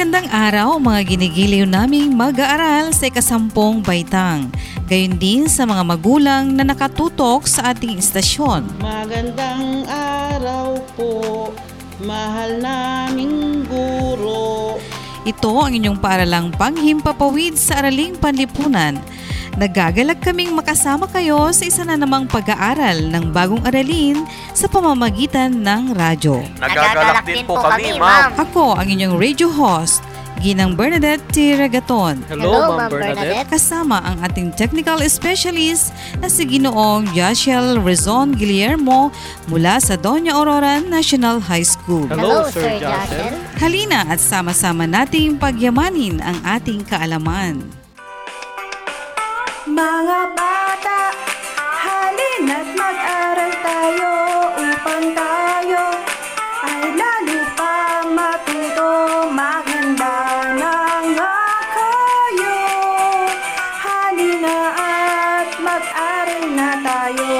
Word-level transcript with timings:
Magandang 0.00 0.32
araw 0.32 0.80
mga 0.80 1.12
ginigiliw 1.12 1.68
naming 1.68 2.16
mag-aaral 2.16 2.88
sa 2.96 3.12
ikasampung 3.12 3.84
baitang. 3.84 4.48
Gayon 4.88 5.20
din 5.20 5.44
sa 5.44 5.68
mga 5.68 5.84
magulang 5.84 6.56
na 6.56 6.64
nakatutok 6.64 7.44
sa 7.44 7.76
ating 7.76 8.00
istasyon. 8.00 8.64
Magandang 8.80 9.84
araw 9.92 10.80
po, 10.96 11.52
mahal 12.00 12.64
naming 12.64 13.68
guro. 13.68 14.80
Ito 15.28 15.68
ang 15.68 15.76
inyong 15.76 16.00
paaralang 16.00 16.48
panghimpapawid 16.56 17.60
sa 17.60 17.84
Araling 17.84 18.16
Panlipunan. 18.16 18.96
Nagagalak 19.58 20.22
kaming 20.22 20.54
makasama 20.54 21.10
kayo 21.10 21.50
sa 21.50 21.66
isa 21.66 21.82
na 21.82 21.98
namang 21.98 22.30
pag-aaral 22.30 23.10
ng 23.10 23.34
bagong 23.34 23.62
aralin 23.66 24.22
sa 24.54 24.70
pamamagitan 24.70 25.50
ng 25.50 25.96
radyo. 25.96 26.38
Nagagalak 26.62 27.26
din 27.26 27.42
po 27.42 27.58
kami, 27.58 27.98
ma'am. 27.98 28.30
Ako 28.38 28.78
ang 28.78 28.86
inyong 28.86 29.18
radio 29.18 29.50
host, 29.50 30.06
Ginang 30.40 30.72
Bernadette 30.72 31.20
T. 31.36 31.52
Regaton. 31.52 32.24
Hello, 32.24 32.72
Ma'am 32.72 32.88
Bernadette. 32.88 33.44
Kasama 33.52 34.00
ang 34.00 34.24
ating 34.24 34.56
technical 34.56 34.96
specialist 35.04 35.92
na 36.16 36.32
si 36.32 36.48
Ginoong 36.48 37.12
Yashel 37.12 37.76
Rezon 37.84 38.32
Guillermo 38.32 39.12
mula 39.52 39.76
sa 39.84 40.00
Doña 40.00 40.32
Aurora 40.32 40.80
National 40.80 41.44
High 41.44 41.68
School. 41.68 42.08
Hello, 42.08 42.48
Sir 42.48 42.80
Jocelyn. 42.80 43.36
Halina 43.60 44.08
at 44.08 44.16
sama-sama 44.16 44.88
nating 44.88 45.36
pagyamanin 45.36 46.24
ang 46.24 46.40
ating 46.48 46.88
kaalaman. 46.88 47.79
Mga 49.80 50.36
bata, 50.36 51.08
halina't 51.56 52.68
mag-aral 52.76 53.52
tayo 53.64 54.12
upang 54.60 55.08
tayo 55.16 55.84
ay 56.68 56.84
lalo 57.00 57.40
pa 57.56 58.04
matuto 58.12 58.92
maganda 59.32 60.20
ng 60.52 61.16
kayo. 61.72 62.60
Halina 63.80 64.58
at 64.76 65.48
mag-aral 65.64 66.44
na 66.52 66.70
tayo. 66.84 67.32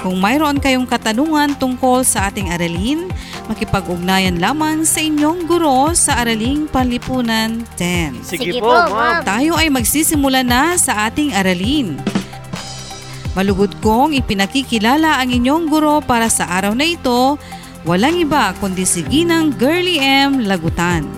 Kung 0.00 0.16
mayroon 0.16 0.56
kayong 0.64 0.88
katanungan 0.88 1.60
tungkol 1.60 2.08
sa 2.08 2.32
ating 2.32 2.48
aralin, 2.48 3.12
makipag-ugnayan 3.48 4.38
lamang 4.38 4.84
sa 4.84 5.02
inyong 5.02 5.46
guro 5.48 5.94
sa 5.96 6.20
Araling 6.22 6.68
Panlipunan 6.68 7.64
10. 7.78 8.22
Sige, 8.26 8.58
po, 8.58 8.70
ma'am. 8.70 9.24
Tayo 9.24 9.56
ay 9.56 9.72
magsisimula 9.72 10.44
na 10.44 10.76
sa 10.76 11.08
ating 11.08 11.32
aralin. 11.32 11.96
Malugod 13.32 13.72
kong 13.80 14.16
ipinakikilala 14.16 15.20
ang 15.20 15.28
inyong 15.28 15.68
guro 15.68 16.00
para 16.00 16.28
sa 16.28 16.48
araw 16.48 16.72
na 16.72 16.88
ito, 16.88 17.36
walang 17.84 18.16
iba 18.16 18.52
kundi 18.60 18.84
si 18.88 19.04
Ginang 19.04 19.52
Girly 19.56 20.00
M. 20.00 20.44
Lagutan. 20.48 21.15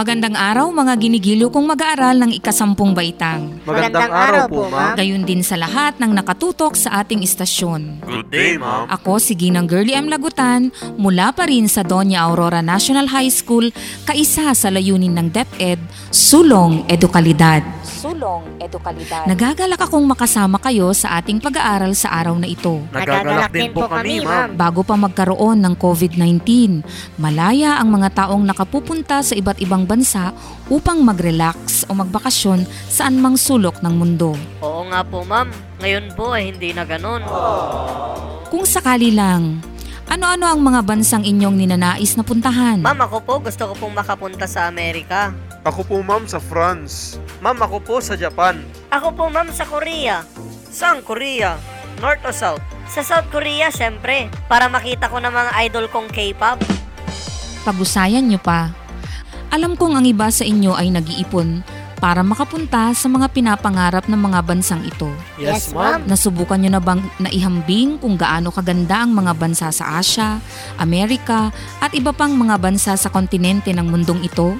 Magandang 0.00 0.32
araw 0.32 0.72
mga 0.72 0.96
ginigilo 0.96 1.52
kong 1.52 1.76
mag-aaral 1.76 2.16
ng 2.24 2.32
ikasampung 2.32 2.96
baitang. 2.96 3.60
Magandang 3.68 4.08
araw 4.08 4.48
po, 4.48 4.64
ma'am. 4.72 4.96
Gayon 4.96 5.28
din 5.28 5.44
sa 5.44 5.60
lahat 5.60 6.00
ng 6.00 6.16
nakatutok 6.16 6.72
sa 6.72 7.04
ating 7.04 7.20
istasyon. 7.20 8.00
Good 8.08 8.32
day, 8.32 8.56
ma'am. 8.56 8.88
Ako 8.88 9.20
si 9.20 9.36
Ginang 9.36 9.68
Girly 9.68 9.92
M. 9.92 10.08
Lagutan 10.08 10.72
mula 10.96 11.36
pa 11.36 11.44
rin 11.44 11.68
sa 11.68 11.84
Doña 11.84 12.24
Aurora 12.24 12.64
National 12.64 13.12
High 13.12 13.28
School, 13.28 13.76
kaisa 14.08 14.56
sa 14.56 14.72
layunin 14.72 15.12
ng 15.20 15.36
DepEd, 15.36 15.76
Sulong 16.08 16.80
Edukalidad. 16.88 17.60
Sulong 17.84 18.56
Edukalidad. 18.56 19.28
Nagagalak 19.28 19.84
akong 19.84 20.08
makasama 20.08 20.56
kayo 20.64 20.96
sa 20.96 21.20
ating 21.20 21.44
pag-aaral 21.44 21.92
sa 21.92 22.08
araw 22.16 22.40
na 22.40 22.48
ito. 22.48 22.80
Nagagalak 22.88 23.52
din 23.52 23.68
po 23.76 23.84
kami, 23.84 24.24
ma'am. 24.24 24.56
Bago 24.56 24.80
pa 24.80 24.96
magkaroon 24.96 25.60
ng 25.60 25.76
COVID-19, 25.76 26.40
malaya 27.20 27.76
ang 27.76 27.92
mga 27.92 28.24
taong 28.24 28.48
nakapupunta 28.48 29.20
sa 29.20 29.36
iba't 29.36 29.60
ibang 29.60 29.89
bansa 29.90 30.30
upang 30.70 31.02
mag-relax 31.02 31.82
o 31.90 31.98
magbakasyon 31.98 32.62
saan 32.86 33.18
mang 33.18 33.34
sulok 33.34 33.82
ng 33.82 33.90
mundo. 33.90 34.38
Oo 34.62 34.86
nga 34.86 35.02
po, 35.02 35.26
ma'am. 35.26 35.50
Ngayon 35.82 36.14
po 36.14 36.30
ay 36.30 36.54
hindi 36.54 36.70
na 36.70 36.86
ganun. 36.86 37.26
Kung 38.46 38.62
sakali 38.62 39.10
lang, 39.10 39.58
ano-ano 40.06 40.46
ang 40.46 40.62
mga 40.62 40.86
bansang 40.86 41.26
inyong 41.26 41.58
ninanais 41.58 42.14
na 42.14 42.22
puntahan? 42.22 42.78
Ma'am, 42.86 43.02
ako 43.02 43.18
po 43.26 43.34
gusto 43.42 43.66
ko 43.70 43.74
pong 43.74 43.98
makapunta 43.98 44.46
sa 44.46 44.70
Amerika. 44.70 45.34
Ako 45.66 45.82
po 45.82 45.98
ma'am 46.06 46.30
sa 46.30 46.38
France. 46.38 47.18
Ma'am, 47.42 47.58
ako 47.58 47.78
po 47.82 47.94
sa 47.98 48.14
Japan. 48.14 48.62
Ako 48.88 49.12
po, 49.12 49.28
ma'am, 49.28 49.52
sa 49.52 49.68
Korea. 49.68 50.24
Saan 50.72 51.04
Korea? 51.04 51.60
North 52.00 52.24
o 52.24 52.32
South? 52.32 52.64
Sa 52.88 53.04
South 53.04 53.28
Korea, 53.28 53.68
syempre. 53.68 54.32
Para 54.48 54.72
makita 54.72 55.12
ko 55.12 55.20
ng 55.20 55.30
mga 55.30 55.52
idol 55.68 55.86
kong 55.92 56.08
K-pop. 56.08 56.58
Pag-usayan 57.62 58.24
nyo 58.24 58.40
pa. 58.40 58.79
Alam 59.50 59.74
kong 59.74 59.98
ang 59.98 60.06
iba 60.06 60.30
sa 60.30 60.46
inyo 60.46 60.78
ay 60.78 60.94
nag-iipon 60.94 61.66
para 62.00 62.24
makapunta 62.24 62.94
sa 62.96 63.06
mga 63.10 63.28
pinapangarap 63.34 64.08
ng 64.08 64.16
mga 64.16 64.40
bansang 64.46 64.80
ito. 64.86 65.10
Yes, 65.36 65.74
ma'am. 65.74 66.06
Nasubukan 66.08 66.56
nyo 66.56 66.70
na 66.72 66.82
bang 66.82 67.02
naihambing 67.20 68.00
kung 68.00 68.16
gaano 68.16 68.54
kaganda 68.54 69.04
ang 69.04 69.12
mga 69.12 69.36
bansa 69.36 69.68
sa 69.74 70.00
Asya, 70.00 70.40
Amerika 70.80 71.52
at 71.82 71.92
iba 71.92 72.14
pang 72.14 72.32
mga 72.32 72.56
bansa 72.56 72.96
sa 72.96 73.12
kontinente 73.12 73.74
ng 73.74 73.84
mundong 73.84 74.24
ito? 74.24 74.56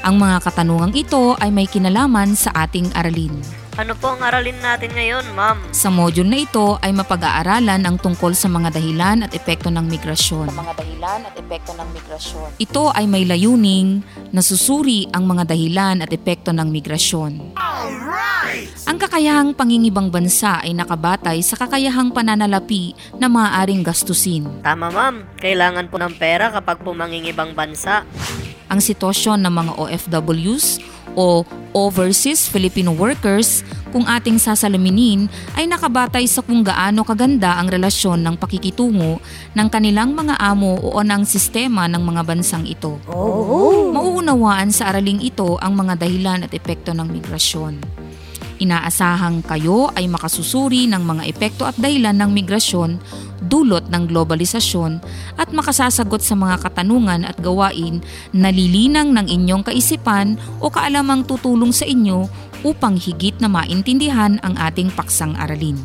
Ang 0.00 0.16
mga 0.16 0.44
katanungang 0.44 0.94
ito 0.96 1.36
ay 1.40 1.50
may 1.52 1.68
kinalaman 1.68 2.32
sa 2.32 2.52
ating 2.64 2.88
aralin. 2.96 3.59
Ano 3.80 3.96
po 3.96 4.12
ang 4.12 4.20
aralin 4.20 4.60
natin 4.60 4.92
ngayon, 4.92 5.32
ma'am? 5.32 5.56
Sa 5.72 5.88
module 5.88 6.28
na 6.28 6.44
ito 6.44 6.76
ay 6.84 6.92
mapag-aaralan 6.92 7.80
ang 7.80 7.96
tungkol 7.96 8.36
sa 8.36 8.44
mga 8.44 8.76
dahilan 8.76 9.24
at 9.24 9.32
epekto 9.32 9.72
ng 9.72 9.88
migrasyon. 9.88 10.52
mga 10.52 10.84
dahilan 10.84 11.20
at 11.24 11.32
epekto 11.40 11.72
ng 11.72 11.88
migrasyon. 11.96 12.60
Ito 12.60 12.92
ay 12.92 13.08
may 13.08 13.24
layuning 13.24 14.04
na 14.36 14.44
susuri 14.44 15.08
ang 15.16 15.24
mga 15.24 15.56
dahilan 15.56 16.04
at 16.04 16.12
epekto 16.12 16.52
ng 16.52 16.68
migrasyon. 16.68 17.56
Ang 18.84 18.98
kakayahang 19.00 19.56
pangingibang 19.56 20.12
bansa 20.12 20.60
ay 20.60 20.76
nakabatay 20.76 21.40
sa 21.40 21.56
kakayahang 21.56 22.12
pananalapi 22.12 22.92
na 23.16 23.32
maaaring 23.32 23.80
gastusin. 23.80 24.44
Tama, 24.60 24.92
ma'am. 24.92 25.24
Kailangan 25.40 25.88
po 25.88 25.96
ng 25.96 26.20
pera 26.20 26.52
kapag 26.52 26.84
pumangingibang 26.84 27.56
bansa. 27.56 28.04
Ang 28.70 28.78
sitwasyon 28.84 29.42
ng 29.42 29.54
mga 29.56 29.72
OFWs 29.82 30.78
o 31.20 31.44
overseas 31.76 32.48
Filipino 32.48 32.96
workers 32.96 33.60
kung 33.92 34.08
ating 34.08 34.40
sasalaminin 34.40 35.28
ay 35.54 35.68
nakabatay 35.68 36.24
sa 36.24 36.40
kung 36.40 36.64
gaano 36.64 37.04
kaganda 37.04 37.60
ang 37.60 37.68
relasyon 37.68 38.24
ng 38.24 38.40
pakikitungo 38.40 39.20
ng 39.52 39.68
kanilang 39.68 40.16
mga 40.16 40.40
amo 40.40 40.80
o 40.80 40.98
ng 41.04 41.22
sistema 41.28 41.84
ng 41.90 42.00
mga 42.00 42.22
bansang 42.24 42.64
ito. 42.64 42.96
Oh. 43.10 43.92
Mauunawaan 43.92 44.72
sa 44.72 44.88
araling 44.88 45.20
ito 45.20 45.60
ang 45.60 45.76
mga 45.76 46.00
dahilan 46.00 46.46
at 46.46 46.56
epekto 46.56 46.96
ng 46.96 47.06
migrasyon. 47.10 47.99
Inaasahang 48.60 49.40
kayo 49.40 49.88
ay 49.96 50.04
makasusuri 50.04 50.84
ng 50.84 51.00
mga 51.00 51.32
epekto 51.32 51.64
at 51.64 51.80
dahilan 51.80 52.12
ng 52.12 52.28
migrasyon 52.28 53.00
dulot 53.40 53.88
ng 53.88 54.04
globalisasyon 54.04 55.00
at 55.40 55.48
makasasagot 55.48 56.20
sa 56.20 56.36
mga 56.36 56.60
katanungan 56.68 57.24
at 57.24 57.40
gawain 57.40 58.04
na 58.36 58.52
lilinang 58.52 59.16
ng 59.16 59.32
inyong 59.32 59.64
kaisipan 59.64 60.36
o 60.60 60.68
kaalamang 60.68 61.24
tutulong 61.24 61.72
sa 61.72 61.88
inyo 61.88 62.28
upang 62.60 63.00
higit 63.00 63.40
na 63.40 63.48
maintindihan 63.48 64.36
ang 64.44 64.52
ating 64.60 64.92
paksang 64.92 65.32
aralin. 65.40 65.80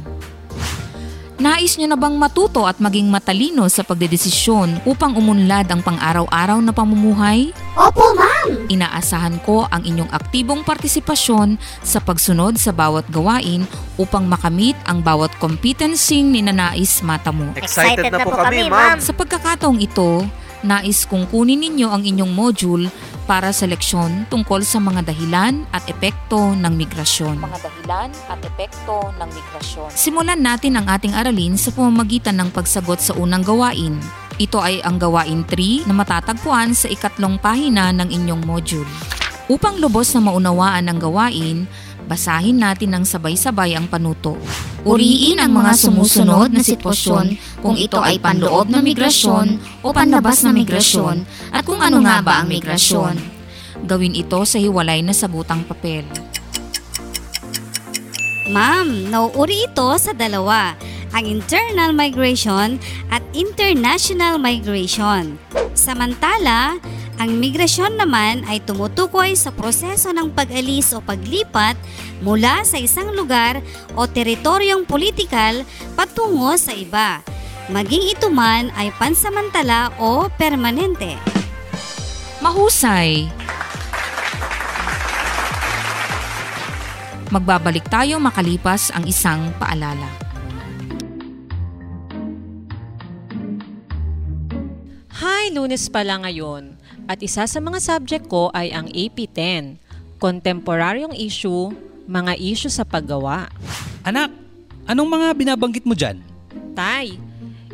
Nais 1.39 1.79
nyo 1.79 1.87
na 1.87 1.99
bang 1.99 2.15
matuto 2.15 2.67
at 2.67 2.79
maging 2.83 3.07
matalino 3.07 3.67
sa 3.71 3.87
pagdedesisyon 3.87 4.83
upang 4.83 5.15
umunlad 5.15 5.67
ang 5.71 5.79
pang-araw-araw 5.79 6.59
na 6.59 6.75
pamumuhay? 6.75 7.55
Opo, 7.75 8.15
ma'am! 8.15 8.24
Inaasahan 8.69 9.41
ko 9.45 9.65
ang 9.69 9.83
inyong 9.85 10.11
aktibong 10.11 10.61
partisipasyon 10.65 11.57
sa 11.81 11.99
pagsunod 12.01 12.57
sa 12.57 12.73
bawat 12.73 13.07
gawain 13.09 13.65
upang 13.95 14.25
makamit 14.27 14.75
ang 14.85 15.01
bawat 15.01 15.31
competencing 15.39 16.33
ninanais 16.33 17.01
mata 17.01 17.31
mo. 17.31 17.51
Excited 17.55 18.11
na 18.11 18.21
po 18.21 18.35
kami, 18.35 18.67
ma'am. 18.67 18.99
Sa 18.99 19.15
pagkakataong 19.15 19.79
ito, 19.79 20.25
nais 20.65 21.05
kong 21.05 21.29
kunin 21.29 21.61
ninyo 21.61 21.87
ang 21.89 22.01
inyong 22.01 22.33
module 22.33 22.89
para 23.25 23.49
sa 23.49 23.65
leksyon 23.65 24.29
tungkol 24.29 24.61
sa 24.61 24.77
mga 24.77 25.05
dahilan 25.05 25.65
at 25.73 25.85
epekto 25.89 26.53
ng 26.53 26.73
migrasyon. 26.73 27.41
Mga 27.41 27.59
dahilan 27.61 28.09
at 28.29 28.39
epekto 28.45 29.13
ng 29.17 29.29
migrasyon. 29.29 29.89
Simulan 29.93 30.41
natin 30.41 30.77
ang 30.77 30.85
ating 30.89 31.13
aralin 31.17 31.57
sa 31.57 31.73
pamamagitan 31.73 32.37
ng 32.37 32.49
pagsagot 32.53 33.01
sa 33.01 33.17
unang 33.17 33.41
gawain. 33.41 33.97
Ito 34.35 34.59
ay 34.59 34.83
ang 34.83 34.99
gawain 34.99 35.47
3 35.47 35.87
na 35.87 35.95
matatagpuan 35.95 36.75
sa 36.75 36.91
ikatlong 36.91 37.39
pahina 37.39 37.95
ng 37.95 38.11
inyong 38.11 38.43
module. 38.43 38.87
Upang 39.47 39.79
lubos 39.79 40.11
na 40.11 40.27
maunawaan 40.27 40.91
ang 40.91 40.99
gawain, 40.99 41.71
basahin 42.03 42.59
natin 42.59 42.91
ng 42.99 43.03
sabay-sabay 43.07 43.79
ang 43.79 43.87
panuto. 43.87 44.35
Uriin 44.83 45.39
ang 45.39 45.55
mga 45.55 45.73
sumusunod 45.79 46.51
na 46.51 46.61
sitwasyon 46.61 47.39
kung 47.63 47.79
ito 47.79 47.97
ay 48.03 48.19
panloob 48.19 48.67
na 48.67 48.83
migrasyon 48.83 49.57
o 49.81 49.95
panlabas 49.95 50.43
na 50.43 50.51
migrasyon 50.51 51.23
at 51.55 51.63
kung 51.63 51.79
ano 51.79 52.03
nga 52.03 52.19
ba 52.19 52.43
ang 52.43 52.51
migrasyon. 52.51 53.15
Gawin 53.87 54.19
ito 54.19 54.43
sa 54.43 54.59
hiwalay 54.59 54.99
na 54.99 55.15
sagutang 55.15 55.63
papel. 55.63 56.03
Ma'am, 58.51 59.09
nauuri 59.09 59.65
ito 59.65 59.89
sa 59.97 60.13
dalawa, 60.13 60.77
ang 61.15 61.23
internal 61.23 61.95
migration 61.95 62.75
at 63.07 63.23
international 63.31 64.35
migration. 64.35 65.39
Samantala, 65.71 66.75
ang 67.15 67.31
migrasyon 67.39 67.95
naman 67.95 68.43
ay 68.51 68.59
tumutukoy 68.59 69.31
sa 69.39 69.55
proseso 69.55 70.11
ng 70.11 70.35
pag-alis 70.35 70.91
o 70.91 70.99
paglipat 70.99 71.79
mula 72.19 72.67
sa 72.67 72.75
isang 72.75 73.15
lugar 73.15 73.63
o 73.95 74.03
teritoryong 74.03 74.83
politikal 74.83 75.63
patungo 75.95 76.51
sa 76.59 76.75
iba, 76.75 77.23
maging 77.71 78.11
ito 78.11 78.27
man 78.27 78.67
ay 78.75 78.91
pansamantala 78.99 79.95
o 79.95 80.27
permanente. 80.35 81.15
Mahusay! 82.43 83.31
Magbabalik 87.31 87.87
tayo 87.87 88.19
makalipas 88.19 88.91
ang 88.91 89.07
isang 89.07 89.55
paalala. 89.55 90.24
Hi, 95.45 95.53
lunes 95.53 95.93
pala 95.93 96.17
ngayon. 96.25 96.73
At 97.05 97.21
isa 97.21 97.45
sa 97.45 97.59
mga 97.61 97.77
subject 97.77 98.25
ko 98.25 98.49
ay 98.49 98.73
ang 98.73 98.89
AP10, 98.89 99.77
Kontemporaryong 100.17 101.13
Issue, 101.13 101.69
Mga 102.09 102.33
Issue 102.41 102.73
sa 102.73 102.81
Paggawa. 102.81 103.53
Anak, 104.01 104.33
anong 104.89 105.05
mga 105.05 105.27
binabanggit 105.37 105.85
mo 105.85 105.93
dyan? 105.93 106.17
Tay, 106.73 107.21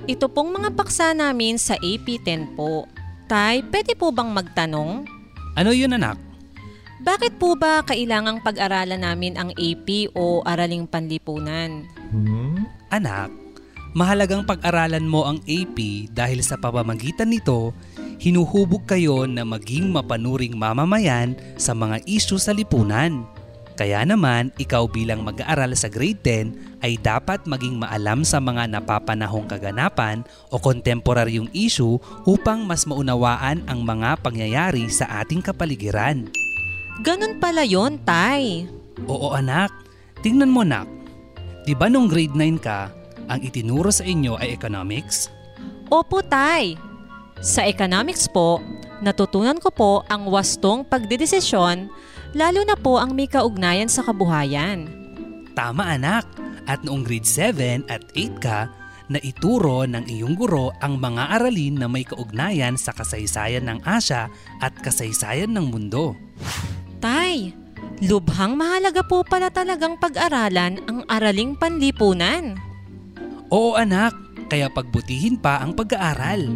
ito 0.03 0.27
pong 0.27 0.51
mga 0.51 0.75
paksa 0.75 1.15
namin 1.15 1.55
sa 1.55 1.79
AP10 1.79 2.59
po. 2.59 2.91
Tay, 3.31 3.63
pwede 3.63 3.95
po 3.95 4.11
bang 4.11 4.35
magtanong? 4.35 5.07
Ano 5.55 5.71
yun 5.71 5.95
anak? 5.95 6.19
Bakit 6.99 7.39
po 7.39 7.55
ba 7.55 7.87
kailangang 7.87 8.43
pag-aralan 8.43 8.99
namin 8.99 9.39
ang 9.39 9.55
AP 9.55 10.11
o 10.11 10.43
Araling 10.43 10.91
Panlipunan? 10.91 11.87
Anak, 12.91 13.31
mahalagang 13.91 14.47
pag-aralan 14.47 15.03
mo 15.03 15.27
ang 15.27 15.39
AP 15.47 16.07
dahil 16.15 16.39
sa 16.43 16.55
pamamagitan 16.55 17.31
nito, 17.31 17.75
hinuhubog 18.21 18.85
kayo 18.87 19.25
na 19.25 19.43
maging 19.43 19.91
mapanuring 19.91 20.55
mamamayan 20.55 21.35
sa 21.57 21.75
mga 21.75 22.03
isyu 22.07 22.37
sa 22.37 22.55
lipunan. 22.55 23.25
Kaya 23.81 24.05
naman, 24.05 24.53
ikaw 24.61 24.85
bilang 24.85 25.25
mag-aaral 25.25 25.73
sa 25.73 25.89
grade 25.89 26.21
10 26.21 26.85
ay 26.85 27.01
dapat 27.01 27.49
maging 27.49 27.81
maalam 27.81 28.21
sa 28.21 28.37
mga 28.37 28.69
napapanahong 28.69 29.49
kaganapan 29.49 30.21
o 30.53 30.61
kontemporaryong 30.61 31.49
issue 31.49 31.97
upang 32.29 32.61
mas 32.61 32.85
maunawaan 32.85 33.65
ang 33.65 33.81
mga 33.81 34.21
pangyayari 34.21 34.85
sa 34.91 35.25
ating 35.25 35.41
kapaligiran. 35.41 36.29
Ganun 37.01 37.41
pala 37.41 37.65
yon, 37.65 37.97
Tay. 38.05 38.69
Oo 39.09 39.33
anak, 39.33 39.73
tingnan 40.21 40.53
mo 40.53 40.61
nak. 40.61 40.85
Di 41.65 41.73
ba 41.73 41.89
nung 41.89 42.05
grade 42.05 42.37
9 42.37 42.61
ka, 42.61 43.00
ang 43.27 43.43
itinuro 43.43 43.91
sa 43.93 44.05
inyo 44.05 44.39
ay 44.39 44.53
economics? 44.55 45.29
Opo, 45.91 46.23
Tay. 46.23 46.79
Sa 47.41 47.65
economics 47.65 48.29
po, 48.29 48.61
natutunan 49.01 49.57
ko 49.57 49.69
po 49.73 49.91
ang 50.07 50.29
wastong 50.29 50.85
pagdedesisyon 50.85 51.89
lalo 52.31 52.61
na 52.63 52.77
po 52.79 53.01
ang 53.01 53.11
may 53.11 53.27
kaugnayan 53.27 53.91
sa 53.91 54.05
kabuhayan. 54.05 54.87
Tama 55.51 55.99
anak, 55.99 56.23
at 56.69 56.85
noong 56.85 57.03
grade 57.03 57.27
7 57.27 57.91
at 57.91 58.05
8 58.15 58.39
ka, 58.39 58.71
na 59.11 59.19
ituro 59.19 59.83
ng 59.83 60.07
iyong 60.07 60.39
guro 60.39 60.71
ang 60.79 60.95
mga 60.95 61.35
aralin 61.35 61.75
na 61.75 61.91
may 61.91 62.07
kaugnayan 62.07 62.79
sa 62.79 62.95
kasaysayan 62.95 63.67
ng 63.67 63.83
Asya 63.83 64.31
at 64.63 64.71
kasaysayan 64.79 65.51
ng 65.51 65.67
mundo. 65.67 66.15
Tay, 67.03 67.51
lubhang 67.99 68.55
mahalaga 68.55 69.03
po 69.03 69.27
pala 69.27 69.51
talagang 69.51 69.99
pag-aralan 69.99 70.79
ang 70.87 71.03
araling 71.11 71.59
panlipunan. 71.59 72.55
Oo 73.51 73.75
anak, 73.75 74.15
kaya 74.47 74.71
pagbutihin 74.71 75.35
pa 75.35 75.59
ang 75.59 75.75
pag-aaral. 75.75 76.47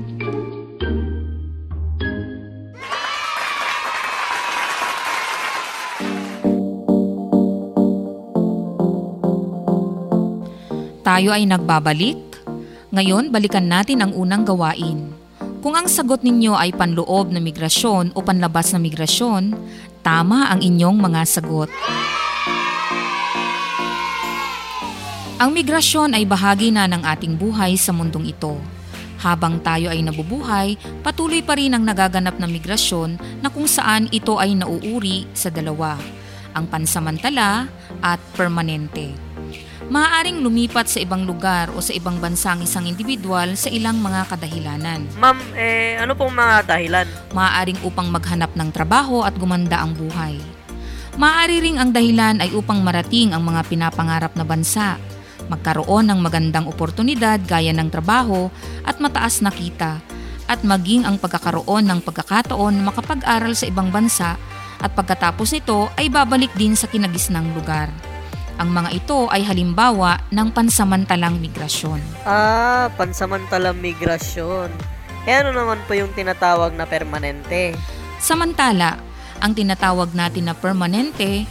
Tayo 11.03 11.35
ay 11.35 11.43
nagbabalik. 11.43 12.15
Ngayon, 12.95 13.27
balikan 13.27 13.67
natin 13.67 13.99
ang 13.99 14.15
unang 14.15 14.47
gawain. 14.47 15.11
Kung 15.59 15.75
ang 15.75 15.91
sagot 15.91 16.23
ninyo 16.23 16.55
ay 16.55 16.71
panloob 16.71 17.27
na 17.27 17.43
migrasyon 17.43 18.15
o 18.15 18.23
panlabas 18.23 18.71
na 18.71 18.79
migrasyon, 18.79 19.51
tama 19.99 20.47
ang 20.47 20.63
inyong 20.63 20.95
mga 20.95 21.27
sagot. 21.27 21.67
Ang 25.35 25.51
migrasyon 25.51 26.15
ay 26.15 26.23
bahagi 26.23 26.71
na 26.71 26.87
ng 26.87 27.03
ating 27.03 27.35
buhay 27.35 27.75
sa 27.75 27.91
mundong 27.91 28.31
ito. 28.31 28.55
Habang 29.19 29.59
tayo 29.59 29.91
ay 29.91 29.99
nabubuhay, 29.99 30.79
patuloy 31.03 31.43
pa 31.43 31.59
rin 31.59 31.75
ang 31.75 31.83
nagaganap 31.83 32.39
na 32.39 32.47
migrasyon 32.47 33.19
na 33.43 33.51
kung 33.51 33.67
saan 33.67 34.07
ito 34.15 34.39
ay 34.39 34.55
nauuri 34.55 35.27
sa 35.35 35.51
dalawa, 35.51 35.99
ang 36.55 36.71
pansamantala 36.71 37.67
at 37.99 38.15
permanente. 38.39 39.11
Maaaring 39.91 40.39
lumipat 40.39 40.87
sa 40.87 41.03
ibang 41.03 41.27
lugar 41.27 41.67
o 41.75 41.83
sa 41.83 41.91
ibang 41.91 42.15
bansa 42.23 42.55
ang 42.55 42.63
isang 42.63 42.87
individual 42.87 43.59
sa 43.59 43.67
ilang 43.67 43.99
mga 43.99 44.31
kadahilanan. 44.31 45.03
Ma'am, 45.19 45.35
eh, 45.51 45.99
ano 45.99 46.15
pong 46.15 46.31
mga 46.31 46.63
dahilan? 46.63 47.07
Maaaring 47.35 47.83
upang 47.83 48.07
maghanap 48.07 48.55
ng 48.55 48.71
trabaho 48.71 49.27
at 49.27 49.35
gumanda 49.35 49.83
ang 49.83 49.99
buhay. 49.99 50.39
Maaari 51.19 51.59
ring 51.59 51.75
ang 51.75 51.91
dahilan 51.91 52.39
ay 52.39 52.55
upang 52.55 52.79
marating 52.79 53.35
ang 53.35 53.43
mga 53.43 53.67
pinapangarap 53.67 54.31
na 54.35 54.47
bansa, 54.47 54.95
magkaroon 55.51 56.09
ng 56.09 56.19
magandang 56.21 56.65
oportunidad 56.69 57.41
gaya 57.45 57.71
ng 57.73 57.89
trabaho 57.91 58.49
at 58.85 58.97
mataas 58.97 59.41
na 59.41 59.49
kita, 59.53 60.01
at 60.45 60.61
maging 60.61 61.05
ang 61.05 61.17
pagkakaroon 61.17 61.85
ng 61.89 61.99
pagkakataon 62.05 62.73
na 62.77 62.93
makapag-aral 62.93 63.53
sa 63.57 63.65
ibang 63.65 63.89
bansa 63.89 64.37
at 64.81 64.91
pagkatapos 64.93 65.55
nito 65.55 65.89
ay 65.97 66.11
babalik 66.11 66.53
din 66.53 66.77
sa 66.77 66.85
kinagisnang 66.85 67.49
lugar. 67.57 67.89
Ang 68.55 68.71
mga 68.71 68.89
ito 68.95 69.27
ay 69.27 69.43
halimbawa 69.43 70.23
ng 70.31 70.47
pansamantalang 70.55 71.43
migrasyon. 71.43 71.99
Ah, 72.23 72.87
pansamantalang 72.95 73.75
migrasyon. 73.75 74.71
Eh 75.27 75.35
ano 75.35 75.51
naman 75.51 75.81
po 75.89 75.97
yung 75.97 76.13
tinatawag 76.15 76.71
na 76.77 76.87
permanente? 76.87 77.75
Samantala, 78.21 79.01
ang 79.43 79.51
tinatawag 79.51 80.15
natin 80.15 80.47
na 80.47 80.55
permanente 80.55 81.43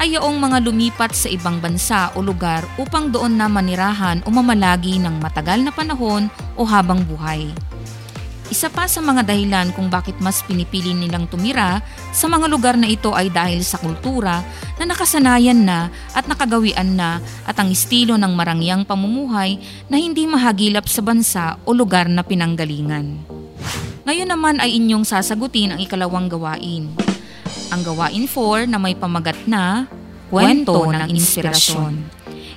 ay 0.00 0.16
mga 0.16 0.58
lumipat 0.64 1.12
sa 1.12 1.28
ibang 1.28 1.60
bansa 1.60 2.12
o 2.16 2.24
lugar 2.24 2.64
upang 2.76 3.12
doon 3.12 3.36
na 3.36 3.48
manirahan 3.48 4.24
o 4.24 4.32
mamalagi 4.32 5.00
ng 5.00 5.20
matagal 5.20 5.60
na 5.60 5.72
panahon 5.72 6.32
o 6.56 6.64
habang 6.64 7.00
buhay. 7.04 7.52
Isa 8.52 8.68
pa 8.68 8.84
sa 8.84 9.00
mga 9.00 9.24
dahilan 9.24 9.72
kung 9.72 9.88
bakit 9.88 10.20
mas 10.20 10.44
pinipili 10.44 10.92
nilang 10.92 11.24
tumira 11.24 11.80
sa 12.12 12.28
mga 12.28 12.52
lugar 12.52 12.76
na 12.76 12.84
ito 12.84 13.16
ay 13.16 13.32
dahil 13.32 13.64
sa 13.64 13.80
kultura 13.80 14.44
na 14.76 14.84
nakasanayan 14.84 15.56
na 15.56 15.88
at 16.12 16.28
nakagawian 16.28 16.92
na 16.92 17.24
at 17.48 17.56
ang 17.56 17.72
estilo 17.72 18.20
ng 18.20 18.32
marangyang 18.36 18.84
pamumuhay 18.84 19.56
na 19.88 19.96
hindi 19.96 20.28
mahagilap 20.28 20.84
sa 20.84 21.00
bansa 21.00 21.56
o 21.64 21.72
lugar 21.72 22.12
na 22.12 22.20
pinanggalingan. 22.20 23.24
Ngayon 24.04 24.28
naman 24.28 24.60
ay 24.60 24.76
inyong 24.76 25.08
sasagutin 25.08 25.72
ang 25.72 25.80
ikalawang 25.80 26.28
gawain. 26.28 26.92
Ang 27.72 27.88
gawain 27.88 28.28
4 28.28 28.68
na 28.68 28.76
may 28.76 28.92
pamagat 28.92 29.48
na 29.48 29.88
Kwento 30.28 30.92
ng 30.92 31.08
Inspirasyon. 31.08 32.04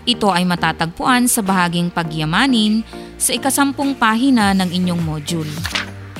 Ito 0.03 0.27
ay 0.27 0.43
matatagpuan 0.43 1.31
sa 1.31 1.39
bahaging 1.39 1.87
pagyamanin 1.87 2.83
sa 3.15 3.31
ikasampung 3.31 3.95
pahina 3.95 4.51
ng 4.51 4.75
inyong 4.75 4.99
module. 4.99 5.47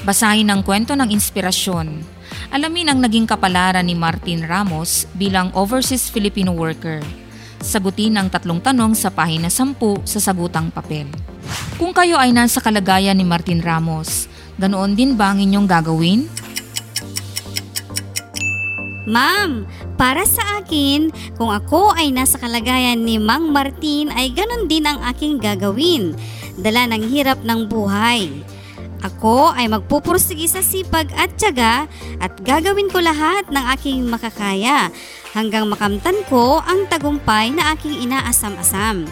Basahin 0.07 0.47
ang 0.47 0.63
kwento 0.63 0.95
ng 0.95 1.11
inspirasyon. 1.11 1.87
Alamin 2.55 2.95
ang 2.95 2.99
naging 3.03 3.27
kapalaran 3.27 3.83
ni 3.83 3.99
Martin 3.99 4.47
Ramos 4.47 5.11
bilang 5.11 5.51
overseas 5.51 6.07
Filipino 6.07 6.55
worker. 6.55 7.03
Sagutin 7.59 8.15
ang 8.15 8.31
tatlong 8.31 8.63
tanong 8.63 8.95
sa 8.95 9.11
pahina 9.11 9.51
10 9.51 9.75
sa 10.07 10.19
sagutang 10.23 10.71
papel. 10.71 11.11
Kung 11.75 11.91
kayo 11.91 12.15
ay 12.15 12.31
nasa 12.31 12.63
kalagayan 12.63 13.19
ni 13.19 13.27
Martin 13.27 13.59
Ramos, 13.59 14.31
ganoon 14.55 14.95
din 14.95 15.19
ba 15.19 15.35
ang 15.35 15.43
inyong 15.43 15.67
gagawin? 15.67 16.44
Ma'am, 19.05 19.69
para 20.01 20.25
sa 20.25 20.41
akin, 20.61 21.13
kung 21.37 21.53
ako 21.53 21.93
ay 21.93 22.09
nasa 22.09 22.41
kalagayan 22.41 23.05
ni 23.05 23.21
Mang 23.21 23.53
Martin 23.53 24.09
ay 24.09 24.33
ganon 24.33 24.65
din 24.65 24.81
ang 24.81 24.97
aking 25.13 25.37
gagawin. 25.37 26.17
Dala 26.57 26.89
ng 26.89 27.05
hirap 27.05 27.45
ng 27.45 27.69
buhay. 27.69 28.33
Ako 29.05 29.53
ay 29.53 29.69
magpupursige 29.69 30.49
sa 30.49 30.65
sipag 30.65 31.13
at 31.13 31.37
tiyaga 31.37 31.85
at 32.17 32.33
gagawin 32.41 32.89
ko 32.89 32.97
lahat 32.97 33.45
ng 33.53 33.65
aking 33.77 34.09
makakaya 34.09 34.89
hanggang 35.37 35.69
makamtan 35.69 36.17
ko 36.25 36.57
ang 36.65 36.89
tagumpay 36.89 37.53
na 37.53 37.77
aking 37.77 38.09
inaasam-asam. 38.09 39.05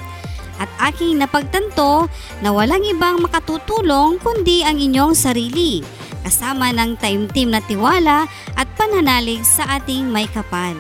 At 0.58 0.70
aking 0.90 1.22
napagtanto 1.22 2.10
na 2.42 2.50
walang 2.50 2.82
ibang 2.82 3.22
makatutulong 3.22 4.18
kundi 4.18 4.66
ang 4.66 4.82
inyong 4.82 5.14
sarili 5.14 5.86
kasama 6.24 6.72
ng 6.72 6.96
taimtim 6.98 7.52
na 7.52 7.60
tiwala 7.60 8.26
at 8.56 8.68
pananalig 8.80 9.44
sa 9.44 9.78
ating 9.78 10.08
may 10.08 10.26
kapal. 10.32 10.74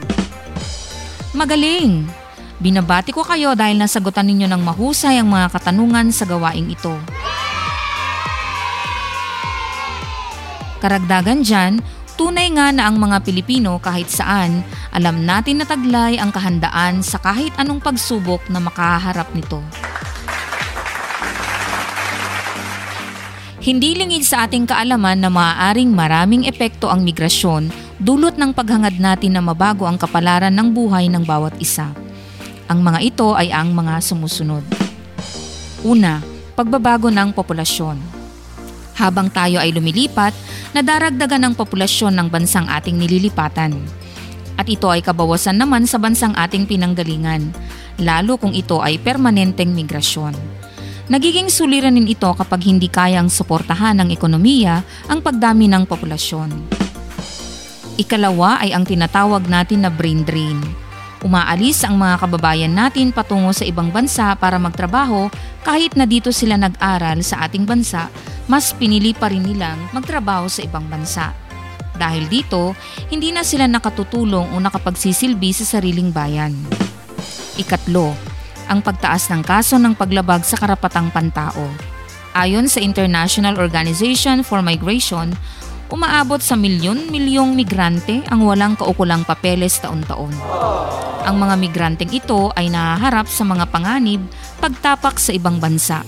Magaling! 1.35 2.07
Binabati 2.63 3.11
ko 3.11 3.27
kayo 3.27 3.59
dahil 3.59 3.75
nasagutan 3.75 4.23
ninyo 4.23 4.47
ng 4.47 4.63
mahusay 4.63 5.19
ang 5.19 5.27
mga 5.27 5.51
katanungan 5.51 6.15
sa 6.15 6.23
gawaing 6.23 6.71
ito. 6.71 6.95
Karagdagan 10.79 11.43
dyan, 11.43 11.83
tunay 12.15 12.51
nga 12.55 12.71
na 12.71 12.87
ang 12.87 12.99
mga 12.99 13.23
Pilipino 13.23 13.79
kahit 13.83 14.07
saan, 14.07 14.63
alam 14.95 15.23
natin 15.27 15.59
na 15.59 15.65
taglay 15.67 16.15
ang 16.19 16.31
kahandaan 16.31 17.03
sa 17.03 17.19
kahit 17.19 17.51
anong 17.59 17.83
pagsubok 17.83 18.47
na 18.47 18.63
makaharap 18.63 19.27
nito. 19.35 19.59
Hindi 23.63 23.95
lingid 23.95 24.27
sa 24.27 24.43
ating 24.43 24.67
kaalaman 24.67 25.23
na 25.23 25.31
maaaring 25.31 25.87
maraming 25.87 26.43
epekto 26.43 26.91
ang 26.91 26.99
migrasyon 27.07 27.71
dulot 27.95 28.35
ng 28.35 28.51
paghangad 28.51 28.99
natin 28.99 29.39
na 29.39 29.41
mabago 29.41 29.87
ang 29.87 29.95
kapalaran 29.95 30.51
ng 30.51 30.75
buhay 30.75 31.07
ng 31.07 31.23
bawat 31.23 31.55
isa. 31.63 31.95
Ang 32.67 32.83
mga 32.83 32.99
ito 32.99 33.31
ay 33.31 33.55
ang 33.55 33.71
mga 33.71 34.03
sumusunod. 34.03 34.67
Una, 35.79 36.19
pagbabago 36.59 37.07
ng 37.07 37.31
populasyon. 37.31 38.03
Habang 38.99 39.31
tayo 39.31 39.63
ay 39.63 39.71
lumilipat, 39.71 40.35
nadaragdagan 40.75 41.47
ang 41.47 41.53
populasyon 41.55 42.19
ng 42.19 42.27
bansang 42.27 42.67
ating 42.67 42.99
nililipatan. 42.99 43.79
At 44.59 44.67
ito 44.67 44.91
ay 44.91 44.99
kabawasan 44.99 45.55
naman 45.55 45.87
sa 45.87 46.03
bansang 46.03 46.35
ating 46.35 46.67
pinanggalingan, 46.67 47.55
lalo 47.95 48.35
kung 48.35 48.51
ito 48.51 48.83
ay 48.83 48.99
permanenteng 48.99 49.71
migrasyon. 49.71 50.62
Nagiging 51.11 51.51
suliranin 51.51 52.07
ito 52.07 52.31
kapag 52.31 52.63
hindi 52.63 52.87
kayang 52.87 53.27
suportahan 53.27 53.99
ng 53.99 54.09
ekonomiya 54.15 54.79
ang 55.11 55.19
pagdami 55.19 55.67
ng 55.67 55.83
populasyon. 55.83 56.47
Ikalawa 57.99 58.63
ay 58.63 58.71
ang 58.71 58.87
tinatawag 58.87 59.43
natin 59.51 59.83
na 59.83 59.91
brain 59.91 60.23
drain. 60.23 60.63
Umaalis 61.19 61.83
ang 61.83 61.99
mga 61.99 62.23
kababayan 62.23 62.71
natin 62.71 63.11
patungo 63.11 63.51
sa 63.51 63.67
ibang 63.67 63.91
bansa 63.91 64.31
para 64.39 64.55
magtrabaho 64.55 65.27
kahit 65.67 65.99
na 65.99 66.07
dito 66.07 66.31
sila 66.31 66.55
nag-aral 66.55 67.19
sa 67.19 67.47
ating 67.47 67.67
bansa, 67.67 68.07
mas 68.47 68.71
pinili 68.71 69.11
pa 69.11 69.27
rin 69.27 69.43
nilang 69.43 69.79
magtrabaho 69.91 70.47
sa 70.47 70.63
ibang 70.63 70.87
bansa. 70.87 71.35
Dahil 71.99 72.31
dito, 72.31 72.79
hindi 73.11 73.35
na 73.35 73.43
sila 73.43 73.67
nakatutulong 73.67 74.51
o 74.51 74.55
nakapagsisilbi 74.55 75.51
sa 75.51 75.67
sariling 75.67 76.15
bayan. 76.15 76.55
Ikatlo, 77.59 78.32
ang 78.67 78.83
pagtaas 78.83 79.29
ng 79.31 79.41
kaso 79.43 79.79
ng 79.79 79.95
paglabag 79.95 80.43
sa 80.43 80.59
karapatang 80.59 81.09
pantao. 81.09 81.69
Ayon 82.33 82.65
sa 82.65 82.81
International 82.81 83.61
Organization 83.61 84.41
for 84.41 84.65
Migration, 84.65 85.31
umaabot 85.93 86.41
sa 86.41 86.57
milyon-milyong 86.57 87.53
migrante 87.53 88.25
ang 88.33 88.41
walang 88.41 88.73
kaukulang 88.73 89.21
papeles 89.21 89.77
taon-taon. 89.77 90.33
Ang 91.23 91.35
mga 91.37 91.55
migranteng 91.61 92.11
ito 92.11 92.49
ay 92.57 92.73
nahaharap 92.73 93.29
sa 93.29 93.45
mga 93.45 93.69
panganib 93.69 94.25
pagtapak 94.57 95.21
sa 95.21 95.31
ibang 95.31 95.61
bansa. 95.61 96.01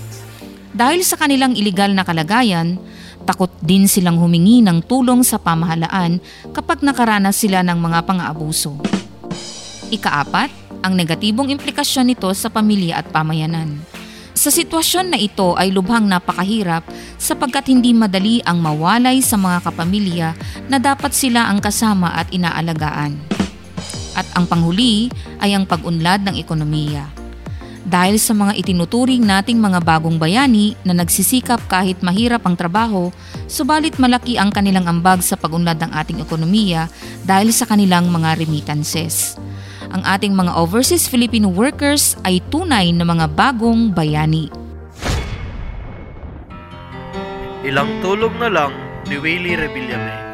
Dahil 0.76 1.06
sa 1.06 1.16
kanilang 1.16 1.56
ilegal 1.56 1.94
na 1.94 2.04
kalagayan, 2.04 2.82
takot 3.24 3.54
din 3.62 3.88
silang 3.88 4.20
humingi 4.20 4.60
ng 4.66 4.84
tulong 4.84 5.22
sa 5.22 5.40
pamahalaan 5.40 6.20
kapag 6.52 6.84
nakaranas 6.84 7.38
sila 7.38 7.62
ng 7.62 7.80
mga 7.80 8.04
pang-aabuso. 8.04 8.76
Ikaapat, 9.94 10.65
ang 10.86 10.94
negatibong 10.94 11.50
implikasyon 11.50 12.14
nito 12.14 12.30
sa 12.38 12.54
pamilya 12.54 13.02
at 13.02 13.10
pamayanan. 13.10 13.82
Sa 14.38 14.54
sitwasyon 14.54 15.10
na 15.10 15.18
ito 15.18 15.58
ay 15.58 15.74
lubhang 15.74 16.06
napakahirap 16.06 16.86
sapagkat 17.18 17.74
hindi 17.74 17.96
madali 17.96 18.46
ang 18.46 18.62
mawalay 18.62 19.18
sa 19.24 19.42
mga 19.42 19.66
kapamilya 19.66 20.30
na 20.70 20.78
dapat 20.78 21.18
sila 21.18 21.50
ang 21.50 21.58
kasama 21.58 22.14
at 22.14 22.30
inaalagaan. 22.30 23.18
At 24.14 24.28
ang 24.38 24.46
panghuli 24.46 25.10
ay 25.42 25.58
ang 25.58 25.66
pag-unlad 25.66 26.22
ng 26.28 26.36
ekonomiya. 26.38 27.10
Dahil 27.86 28.18
sa 28.18 28.34
mga 28.34 28.60
itinuturing 28.60 29.22
nating 29.24 29.62
mga 29.62 29.80
bagong 29.82 30.18
bayani 30.18 30.74
na 30.84 30.98
nagsisikap 30.98 31.70
kahit 31.70 32.02
mahirap 32.02 32.44
ang 32.44 32.58
trabaho, 32.58 33.14
subalit 33.46 33.96
malaki 34.02 34.36
ang 34.36 34.50
kanilang 34.50 34.90
ambag 34.90 35.22
sa 35.24 35.38
pag-unlad 35.40 35.80
ng 35.80 35.92
ating 35.96 36.20
ekonomiya 36.20 36.92
dahil 37.24 37.54
sa 37.56 37.70
kanilang 37.70 38.10
mga 38.10 38.42
remittances 38.42 39.38
ang 39.96 40.04
ating 40.04 40.36
mga 40.36 40.60
overseas 40.60 41.08
Filipino 41.08 41.48
workers 41.48 42.20
ay 42.28 42.44
tunay 42.52 42.92
na 42.92 43.08
mga 43.08 43.32
bagong 43.32 43.96
bayani. 43.96 44.52
Ilang 47.64 48.04
tulog 48.04 48.36
na 48.36 48.52
lang 48.52 48.76
ni 49.08 49.16
Willie 49.16 49.56
Revillame. 49.56 50.28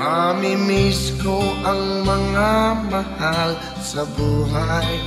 Mamimiss 0.00 1.12
ko 1.20 1.45
ang 1.66 2.06
mga 2.06 2.52
mahal 2.94 3.50
sa 3.82 4.06
buhay. 4.14 5.02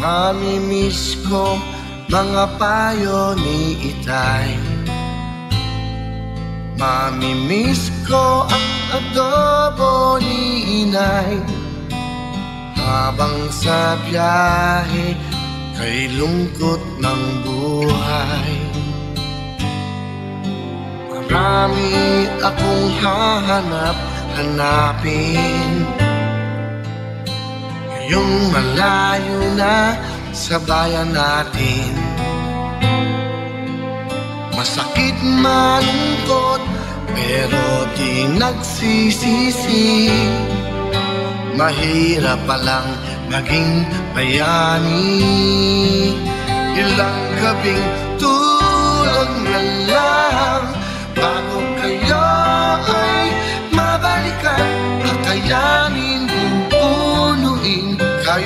Mamimiss 0.00 1.12
ko 1.28 1.60
mga 2.08 2.44
payo 2.56 3.36
ni 3.36 3.76
Itay. 3.92 4.56
Mamimiss 6.80 7.92
ko 8.08 8.48
ang 8.48 8.68
adobo 8.96 10.16
ni 10.24 10.40
Inay. 10.88 11.36
Habang 12.80 13.52
sa 13.52 14.00
biyahe 14.08 15.12
kay 15.76 16.08
lungkot 16.16 16.80
ng 16.96 17.22
buhay. 17.44 18.52
Marami 21.12 21.92
akong 22.40 22.86
hahanap, 23.04 23.96
hanapin. 24.38 25.82
Ngayong 27.90 28.34
malayo 28.54 29.40
na 29.58 29.98
sa 30.30 30.62
bayan 30.62 31.10
natin. 31.10 31.90
Masakit 34.54 35.18
malungkot 35.42 36.62
pero 37.10 37.66
di 37.98 38.30
nagsisisi. 38.38 40.06
Mahirap 41.58 42.38
palang 42.46 42.94
maging 43.26 43.82
bayani. 44.14 45.18
Ilang 46.78 47.22
gabing 47.42 47.86
tulog 48.22 49.30
na 49.42 49.58
lang 49.90 50.78
Bago 51.18 51.47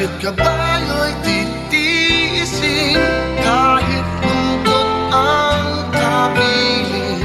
Kayot 0.02 0.18
kabayo'y 0.18 1.14
titiisin 1.22 2.98
Kahit 3.38 4.02
lungkot 4.26 4.90
ang 5.14 5.94
kapiling 5.94 7.22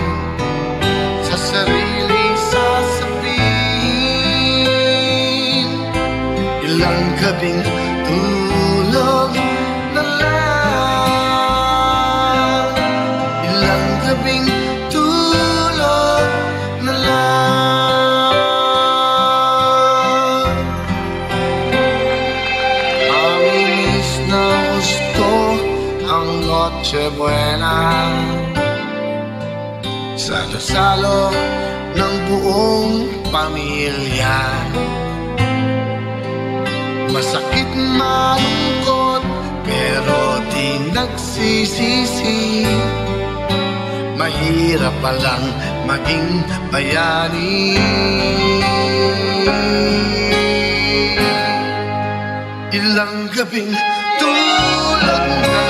Sa 1.25 1.33
sarili 1.41 2.37
sasabihin 2.37 3.49
Ilang 6.69 7.17
gabing 7.17 7.65
Salo-salo 30.77 31.33
ng 31.97 32.15
buong 32.29 32.93
pamilya. 33.33 34.45
Masakit 37.09 37.65
malungkot 37.97 39.25
pero 39.65 40.37
di 40.53 40.77
nagsisisi. 40.93 42.61
Mahirap 44.21 44.93
palang 45.01 45.49
maging 45.89 46.45
bayani. 46.69 47.73
Ilang 52.69 53.33
gabing 53.33 53.73
tulog 54.21 55.25
na 55.41 55.66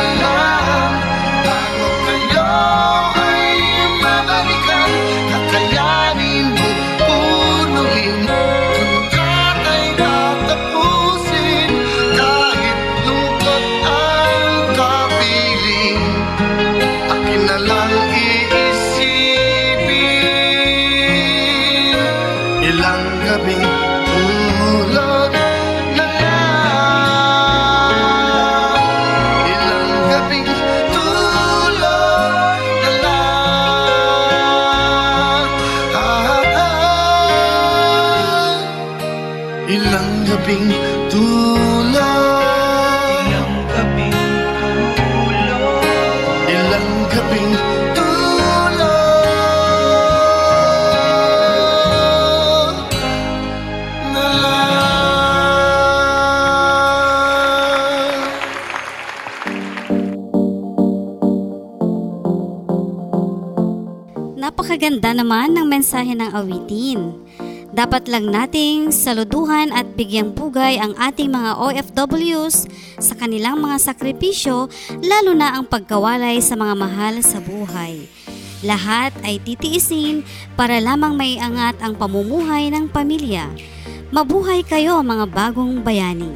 gabing 40.47 40.71
tulog. 41.11 42.39
Ilang 43.27 43.67
gabing 43.67 44.15
tulog. 44.95 45.83
Ilang 46.47 46.87
gabing 47.11 47.51
tulog 47.91 48.71
na 54.15 54.23
lang. 54.39 54.71
Napakaganda 64.39 65.11
naman 65.11 65.59
ng 65.59 65.67
mensahe 65.67 66.15
ng 66.15 66.31
awitin. 66.31 67.26
Dapat 67.77 68.09
lang 68.09 68.33
nating 68.33 68.89
saluduhan 68.89 69.69
at 69.69 69.93
bigyang 69.93 70.33
pugay 70.33 70.81
ang 70.81 70.97
ating 70.97 71.29
mga 71.29 71.61
OFWs 71.61 72.65
sa 72.97 73.13
kanilang 73.13 73.61
mga 73.61 73.77
sakripisyo 73.77 74.65
lalo 75.05 75.37
na 75.37 75.53
ang 75.53 75.69
pagkawalay 75.69 76.41
sa 76.41 76.57
mga 76.57 76.73
mahal 76.73 77.21
sa 77.21 77.37
buhay. 77.37 78.09
Lahat 78.65 79.13
ay 79.21 79.37
titiisin 79.45 80.25
para 80.57 80.81
lamang 80.81 81.13
may 81.13 81.37
angat 81.37 81.77
ang 81.77 81.93
pamumuhay 81.93 82.73
ng 82.73 82.89
pamilya. 82.89 83.45
Mabuhay 84.09 84.65
kayo 84.65 85.05
mga 85.05 85.29
bagong 85.29 85.85
bayani. 85.85 86.33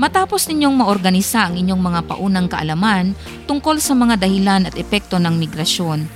Matapos 0.00 0.48
ninyong 0.48 0.72
maorganisa 0.72 1.52
ang 1.52 1.60
inyong 1.60 1.82
mga 1.84 2.00
paunang 2.08 2.48
kaalaman 2.48 3.12
tungkol 3.44 3.76
sa 3.76 3.92
mga 3.92 4.24
dahilan 4.24 4.64
at 4.64 4.78
epekto 4.78 5.20
ng 5.20 5.36
migrasyon, 5.36 6.08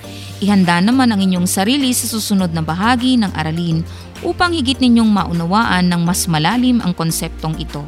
ihanda 0.43 0.83
naman 0.83 1.15
ang 1.15 1.23
inyong 1.23 1.47
sarili 1.47 1.95
sa 1.95 2.11
susunod 2.11 2.51
na 2.51 2.61
bahagi 2.67 3.15
ng 3.15 3.31
aralin 3.39 3.87
upang 4.27 4.51
higit 4.51 4.83
ninyong 4.83 5.07
maunawaan 5.07 5.87
ng 5.87 6.03
mas 6.03 6.27
malalim 6.27 6.83
ang 6.83 6.91
konseptong 6.91 7.55
ito. 7.63 7.87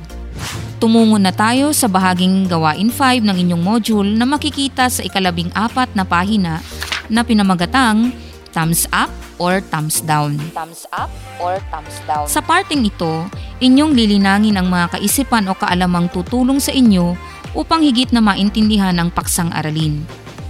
Tumungo 0.79 1.19
na 1.19 1.35
tayo 1.35 1.75
sa 1.75 1.91
bahaging 1.91 2.47
gawain 2.47 2.91
5 2.91 3.27
ng 3.27 3.37
inyong 3.49 3.63
module 3.63 4.11
na 4.15 4.23
makikita 4.23 4.87
sa 4.87 5.03
ikalabing 5.03 5.51
apat 5.55 5.91
na 5.99 6.07
pahina 6.07 6.63
na 7.11 7.27
pinamagatang 7.27 8.15
thumbs 8.55 8.87
up 8.95 9.11
or 9.43 9.59
thumbs 9.59 9.99
down. 10.05 10.39
Thumbs 10.55 10.87
up 10.95 11.11
or 11.43 11.59
thumbs 11.75 11.97
down. 12.07 12.27
Sa 12.31 12.39
parting 12.39 12.87
ito, 12.87 13.27
inyong 13.59 13.97
lilinangin 13.97 14.55
ang 14.55 14.71
mga 14.71 14.99
kaisipan 14.99 15.51
o 15.51 15.59
kaalamang 15.59 16.07
tutulong 16.13 16.63
sa 16.63 16.71
inyo 16.71 17.19
upang 17.55 17.83
higit 17.83 18.11
na 18.15 18.23
maintindihan 18.23 18.95
ang 18.99 19.11
paksang 19.11 19.51
aralin. 19.55 20.03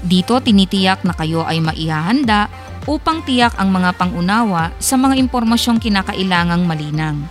Dito 0.04 0.36
tinitiyak 0.36 1.00
na 1.08 1.16
kayo 1.16 1.48
ay 1.48 1.64
maihahanda 1.64 2.52
upang 2.84 3.24
tiyak 3.24 3.56
ang 3.56 3.72
mga 3.72 3.96
pangunawa 3.96 4.68
sa 4.76 5.00
mga 5.00 5.16
impormasyong 5.16 5.80
kinakailangang 5.80 6.68
malinang. 6.68 7.24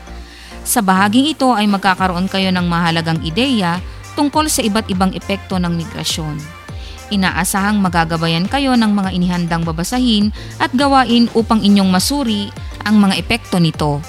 Sa 0.65 0.81
bahaging 0.81 1.29
ito 1.37 1.53
ay 1.53 1.69
magkakaroon 1.69 2.25
kayo 2.25 2.49
ng 2.49 2.65
mahalagang 2.65 3.21
ideya 3.21 3.77
tungkol 4.17 4.49
sa 4.49 4.65
iba't 4.65 4.89
ibang 4.89 5.13
epekto 5.13 5.61
ng 5.61 5.69
migrasyon. 5.69 6.41
Inaasahang 7.13 7.77
magagabayan 7.77 8.49
kayo 8.49 8.73
ng 8.73 8.89
mga 8.89 9.13
inihandang 9.13 9.61
babasahin 9.61 10.33
at 10.57 10.73
gawain 10.73 11.29
upang 11.37 11.61
inyong 11.61 11.93
masuri 11.93 12.49
ang 12.81 12.97
mga 12.97 13.21
epekto 13.21 13.61
nito. 13.61 14.01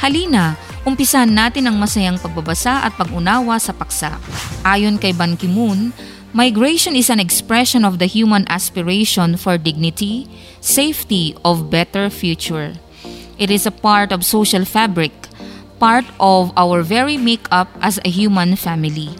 Halina, 0.00 0.56
umpisahan 0.88 1.30
natin 1.30 1.68
ang 1.68 1.76
masayang 1.76 2.16
pagbabasa 2.16 2.88
at 2.88 2.96
pag-unawa 2.96 3.60
sa 3.60 3.76
paksa. 3.76 4.16
Ayon 4.64 4.96
kay 4.96 5.12
Ban 5.12 5.36
Ki-moon, 5.36 5.92
migration 6.32 6.96
is 6.96 7.12
an 7.12 7.20
expression 7.20 7.84
of 7.84 8.00
the 8.00 8.08
human 8.08 8.48
aspiration 8.48 9.36
for 9.36 9.60
dignity, 9.60 10.28
safety 10.64 11.36
of 11.44 11.68
better 11.68 12.08
future. 12.08 12.72
It 13.36 13.52
is 13.52 13.68
a 13.68 13.74
part 13.74 14.12
of 14.12 14.24
social 14.24 14.64
fabric, 14.64 15.12
part 15.76 16.08
of 16.16 16.52
our 16.56 16.80
very 16.80 17.20
makeup 17.20 17.68
as 17.84 18.00
a 18.04 18.08
human 18.08 18.56
family. 18.56 19.12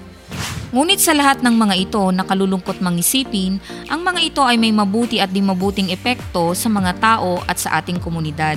Ngunit 0.73 1.05
sa 1.05 1.13
lahat 1.13 1.45
ng 1.45 1.53
mga 1.53 1.75
ito 1.85 2.01
na 2.17 2.25
kalulungkot 2.25 2.81
mangisipin, 2.81 3.61
ang 3.93 4.01
mga 4.01 4.21
ito 4.25 4.41
ay 4.41 4.57
may 4.57 4.73
mabuti 4.73 5.21
at 5.21 5.29
di 5.29 5.45
mabuting 5.45 5.93
epekto 5.93 6.57
sa 6.57 6.73
mga 6.73 6.97
tao 6.97 7.45
at 7.45 7.61
sa 7.61 7.77
ating 7.77 8.01
komunidad. 8.01 8.57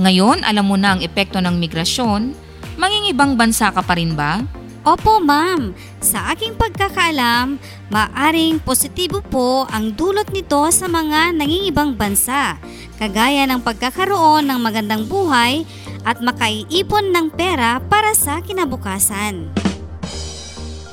Ngayon, 0.00 0.40
alam 0.40 0.64
mo 0.64 0.80
na 0.80 0.96
ang 0.96 1.04
epekto 1.04 1.36
ng 1.44 1.52
migrasyon, 1.60 2.32
mangingibang 2.80 3.36
bansa 3.36 3.68
ka 3.68 3.84
pa 3.84 3.92
rin 4.00 4.16
ba? 4.16 4.40
Opo 4.86 5.18
ma'am, 5.18 5.74
sa 5.98 6.30
aking 6.30 6.54
pagkakaalam, 6.54 7.58
maaring 7.90 8.62
positibo 8.62 9.18
po 9.18 9.66
ang 9.74 9.90
dulot 9.90 10.30
nito 10.30 10.62
sa 10.70 10.86
mga 10.86 11.34
nangingibang 11.34 11.98
bansa, 11.98 12.54
kagaya 12.94 13.42
ng 13.50 13.58
pagkakaroon 13.58 14.46
ng 14.46 14.58
magandang 14.62 15.02
buhay 15.10 15.66
at 16.06 16.22
makaiipon 16.22 17.10
ng 17.10 17.26
pera 17.34 17.82
para 17.90 18.14
sa 18.14 18.38
kinabukasan. 18.38 19.50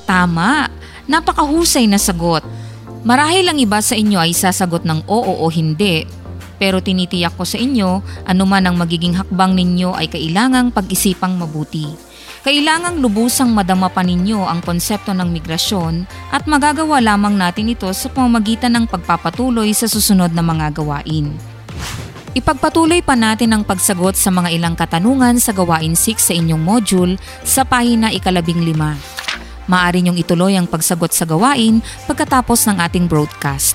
Tama, 0.09 0.65
napakahusay 1.05 1.85
na 1.85 2.01
sagot. 2.01 2.41
Marahil 3.05 3.45
ang 3.45 3.61
iba 3.61 3.77
sa 3.85 3.93
inyo 3.93 4.17
ay 4.17 4.33
sasagot 4.33 4.81
ng 4.81 5.05
oo 5.05 5.45
o 5.45 5.45
hindi, 5.53 6.09
pero 6.57 6.81
tinitiyak 6.81 7.37
ko 7.37 7.45
sa 7.45 7.61
inyo, 7.61 8.01
anuman 8.25 8.65
ang 8.65 8.81
magiging 8.81 9.13
hakbang 9.13 9.53
ninyo 9.53 9.93
ay 9.93 10.09
kailangang 10.09 10.73
pag-isipang 10.73 11.37
mabuti. 11.37 12.14
Kailangang 12.45 13.01
lubusang 13.01 13.49
madama 13.49 13.89
pa 13.89 14.05
ninyo 14.05 14.45
ang 14.45 14.61
konsepto 14.61 15.17
ng 15.17 15.33
migrasyon 15.33 16.05
at 16.29 16.45
magagawa 16.45 17.01
lamang 17.01 17.33
natin 17.33 17.73
ito 17.73 17.89
sa 17.89 18.05
pamamagitan 18.05 18.69
ng 18.69 18.85
pagpapatuloy 18.85 19.73
sa 19.73 19.89
susunod 19.89 20.29
na 20.29 20.45
mga 20.45 20.77
gawain. 20.77 21.33
Ipagpatuloy 22.37 23.01
pa 23.01 23.17
natin 23.17 23.49
ang 23.49 23.65
pagsagot 23.65 24.13
sa 24.13 24.29
mga 24.29 24.53
ilang 24.53 24.77
katanungan 24.77 25.41
sa 25.41 25.57
gawain 25.57 25.97
6 25.97 26.21
sa 26.21 26.37
inyong 26.37 26.61
module 26.61 27.17
sa 27.41 27.65
pahina 27.65 28.13
ikalabing 28.13 28.61
lima. 28.61 28.93
Maaari 29.65 30.05
niyong 30.05 30.21
ituloy 30.21 30.53
ang 30.53 30.69
pagsagot 30.69 31.17
sa 31.17 31.25
gawain 31.25 31.81
pagkatapos 32.05 32.69
ng 32.69 32.77
ating 32.77 33.09
broadcast. 33.09 33.73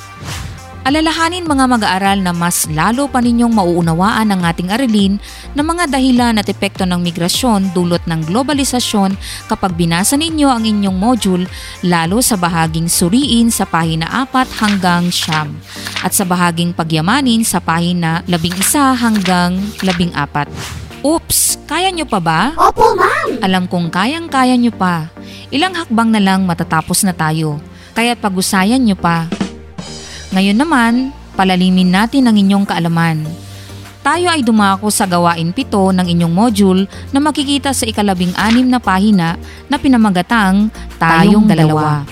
Alalahanin 0.80 1.44
mga 1.44 1.68
mag-aaral 1.68 2.24
na 2.24 2.32
mas 2.32 2.64
lalo 2.72 3.04
pa 3.04 3.20
ninyong 3.20 3.52
mauunawaan 3.52 4.32
ang 4.32 4.40
ating 4.48 4.72
aralin 4.72 5.20
ng 5.52 5.60
mga 5.60 5.92
dahilan 5.92 6.40
at 6.40 6.48
epekto 6.48 6.88
ng 6.88 6.96
migrasyon 7.04 7.76
dulot 7.76 8.00
ng 8.08 8.24
globalisasyon 8.24 9.12
kapag 9.44 9.76
binasa 9.76 10.16
ninyo 10.16 10.48
ang 10.48 10.64
inyong 10.64 10.96
module 10.96 11.44
lalo 11.84 12.24
sa 12.24 12.40
bahaging 12.40 12.88
suriin 12.88 13.52
sa 13.52 13.68
pahina 13.68 14.08
4 14.24 14.56
hanggang 14.56 15.12
siyam 15.12 15.52
at 16.00 16.16
sa 16.16 16.24
bahaging 16.24 16.72
pagyamanin 16.72 17.44
sa 17.44 17.60
pahina 17.60 18.24
11 18.24 18.96
hanggang 18.96 19.60
14. 19.84 21.04
Oops! 21.04 21.60
Kaya 21.68 21.92
nyo 21.92 22.08
pa 22.08 22.20
ba? 22.24 22.40
Opo, 22.56 22.96
ma'am! 22.96 23.40
Alam 23.44 23.68
kong 23.68 23.92
kayang-kaya 23.92 24.56
nyo 24.56 24.72
pa. 24.72 25.12
Ilang 25.52 25.76
hakbang 25.76 26.08
na 26.08 26.20
lang 26.24 26.48
matatapos 26.48 27.04
na 27.04 27.12
tayo. 27.12 27.60
Kaya't 27.92 28.20
pag-usayan 28.20 28.80
nyo 28.80 28.96
pa. 28.96 29.28
Ngayon 30.30 30.58
naman, 30.62 30.94
palalimin 31.34 31.90
natin 31.90 32.30
ang 32.30 32.38
inyong 32.38 32.62
kaalaman. 32.62 33.26
Tayo 34.00 34.30
ay 34.30 34.46
dumako 34.46 34.88
sa 34.88 35.04
gawain 35.04 35.50
pito 35.50 35.90
ng 35.90 36.06
inyong 36.06 36.30
module 36.30 36.86
na 37.10 37.18
makikita 37.18 37.74
sa 37.74 37.84
ikalabing 37.84 38.32
anim 38.38 38.64
na 38.64 38.78
pahina 38.78 39.34
na 39.66 39.76
pinamagatang 39.76 40.70
Tayong 41.02 41.50
Dalawa. 41.50 42.06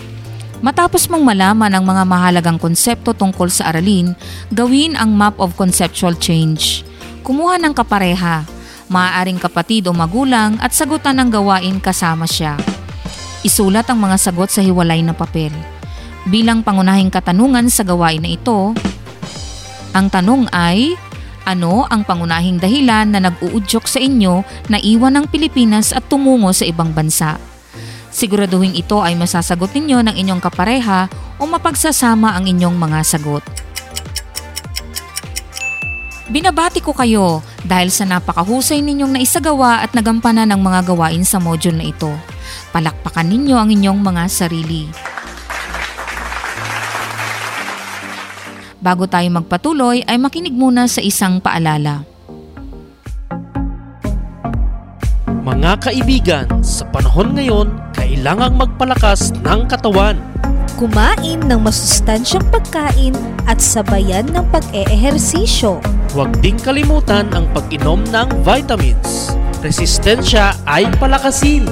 Matapos 0.58 1.06
mong 1.06 1.22
malaman 1.22 1.70
ang 1.70 1.86
mga 1.86 2.02
mahalagang 2.02 2.58
konsepto 2.58 3.14
tungkol 3.14 3.46
sa 3.46 3.70
aralin, 3.70 4.18
gawin 4.50 4.98
ang 4.98 5.14
map 5.14 5.38
of 5.38 5.54
conceptual 5.54 6.18
change. 6.18 6.82
Kumuha 7.22 7.62
ng 7.62 7.70
kapareha, 7.70 8.42
maaaring 8.90 9.38
kapatid 9.38 9.86
o 9.86 9.94
magulang 9.94 10.58
at 10.58 10.74
sagutan 10.74 11.14
ng 11.22 11.30
gawain 11.30 11.78
kasama 11.78 12.26
siya. 12.26 12.58
Isulat 13.46 13.86
ang 13.86 14.02
mga 14.02 14.18
sagot 14.18 14.50
sa 14.50 14.58
hiwalay 14.58 14.98
na 15.06 15.14
papel. 15.14 15.77
Bilang 16.28 16.60
pangunahing 16.60 17.08
katanungan 17.08 17.72
sa 17.72 17.88
gawain 17.88 18.20
na 18.20 18.36
ito, 18.36 18.76
ang 19.96 20.12
tanong 20.12 20.52
ay, 20.52 20.92
ano 21.48 21.88
ang 21.88 22.04
pangunahing 22.04 22.60
dahilan 22.60 23.08
na 23.08 23.24
nag-uudyok 23.24 23.88
sa 23.88 23.96
inyo 23.96 24.44
na 24.68 24.76
iwan 24.76 25.16
ng 25.16 25.26
Pilipinas 25.32 25.96
at 25.96 26.04
tumungo 26.04 26.52
sa 26.52 26.68
ibang 26.68 26.92
bansa? 26.92 27.40
Siguraduhin 28.12 28.76
ito 28.76 29.00
ay 29.00 29.16
masasagot 29.16 29.72
ninyo 29.72 30.04
ng 30.04 30.14
inyong 30.20 30.44
kapareha 30.44 31.08
o 31.40 31.48
mapagsasama 31.48 32.36
ang 32.36 32.44
inyong 32.44 32.76
mga 32.76 33.00
sagot. 33.08 33.44
Binabati 36.28 36.84
ko 36.84 36.92
kayo 36.92 37.40
dahil 37.64 37.88
sa 37.88 38.04
napakahusay 38.04 38.84
ninyong 38.84 39.16
naisagawa 39.16 39.80
at 39.80 39.96
nagampanan 39.96 40.52
ng 40.52 40.60
mga 40.60 40.92
gawain 40.92 41.24
sa 41.24 41.40
module 41.40 41.80
na 41.80 41.88
ito. 41.88 42.12
Palakpakan 42.68 43.32
ninyo 43.32 43.56
ang 43.56 43.72
inyong 43.72 43.96
mga 44.04 44.28
sarili. 44.28 44.92
Bago 48.78 49.10
tayo 49.10 49.26
magpatuloy 49.34 50.06
ay 50.06 50.22
makinig 50.22 50.54
muna 50.54 50.86
sa 50.86 51.02
isang 51.02 51.42
paalala. 51.42 52.06
Mga 55.42 55.72
kaibigan, 55.80 56.46
sa 56.62 56.86
panahon 56.92 57.34
ngayon, 57.34 57.72
kailangang 57.96 58.54
magpalakas 58.54 59.34
ng 59.42 59.66
katawan. 59.66 60.14
Kumain 60.78 61.40
ng 61.42 61.58
masustansyang 61.58 62.44
pagkain 62.54 63.16
at 63.50 63.58
sabayan 63.58 64.28
ng 64.30 64.46
pag-eehersisyo. 64.54 65.82
Huwag 66.14 66.38
ding 66.38 66.60
kalimutan 66.62 67.26
ang 67.34 67.50
pag-inom 67.50 68.06
ng 68.06 68.28
vitamins. 68.46 69.34
Resistensya 69.58 70.54
ay 70.68 70.86
palakasin. 71.02 71.66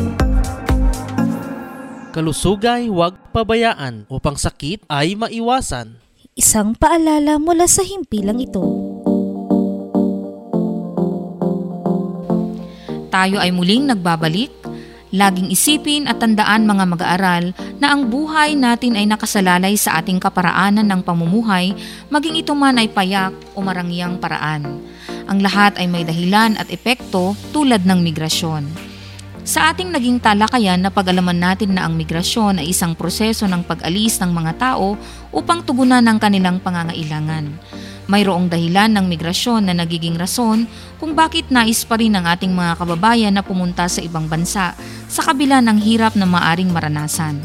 Kalusugay 2.10 2.88
huwag 2.90 3.14
pabayaan 3.30 4.08
upang 4.08 4.34
sakit 4.40 4.88
ay 4.88 5.14
maiwasan. 5.14 6.05
Isang 6.36 6.76
paalala 6.76 7.40
mula 7.40 7.64
sa 7.64 7.80
himpilang 7.80 8.36
ito. 8.36 8.60
Tayo 13.08 13.40
ay 13.40 13.48
muling 13.56 13.88
nagbabalik. 13.88 14.52
Laging 15.16 15.48
isipin 15.48 16.04
at 16.04 16.20
tandaan 16.20 16.68
mga 16.68 16.84
mag-aaral 16.92 17.56
na 17.80 17.88
ang 17.88 18.12
buhay 18.12 18.52
natin 18.52 19.00
ay 19.00 19.08
nakasalalay 19.08 19.80
sa 19.80 19.96
ating 19.96 20.20
kaparaanan 20.20 20.84
ng 20.84 21.00
pamumuhay, 21.00 21.72
maging 22.12 22.36
ito 22.36 22.52
man 22.52 22.76
ay 22.76 22.92
payak 22.92 23.32
o 23.56 23.64
marangyang 23.64 24.20
paraan. 24.20 24.84
Ang 25.32 25.40
lahat 25.40 25.80
ay 25.80 25.88
may 25.88 26.04
dahilan 26.04 26.60
at 26.60 26.68
epekto 26.68 27.32
tulad 27.56 27.88
ng 27.88 28.04
migrasyon. 28.04 28.85
Sa 29.46 29.70
ating 29.70 29.94
naging 29.94 30.18
talakayan 30.18 30.82
na 30.82 30.90
pag-alaman 30.90 31.38
natin 31.38 31.78
na 31.78 31.86
ang 31.86 31.94
migrasyon 31.94 32.58
ay 32.58 32.74
isang 32.74 32.98
proseso 32.98 33.46
ng 33.46 33.62
pag-alis 33.62 34.18
ng 34.18 34.34
mga 34.34 34.58
tao 34.58 34.98
upang 35.30 35.62
tugunan 35.62 36.02
ang 36.02 36.18
kanilang 36.18 36.58
pangangailangan. 36.58 37.54
Mayroong 38.10 38.50
dahilan 38.50 38.90
ng 38.98 39.06
migrasyon 39.06 39.70
na 39.70 39.74
nagiging 39.78 40.18
rason 40.18 40.66
kung 40.98 41.14
bakit 41.14 41.46
nais 41.54 41.86
pa 41.86 41.94
rin 41.94 42.18
ng 42.18 42.26
ating 42.26 42.50
mga 42.50 42.74
kababayan 42.74 43.38
na 43.38 43.46
pumunta 43.46 43.86
sa 43.86 44.02
ibang 44.02 44.26
bansa 44.26 44.74
sa 45.06 45.20
kabila 45.22 45.62
ng 45.62 45.78
hirap 45.78 46.18
na 46.18 46.26
maaring 46.26 46.74
maranasan. 46.74 47.38